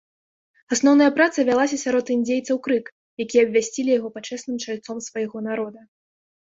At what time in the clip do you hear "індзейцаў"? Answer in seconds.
2.17-2.57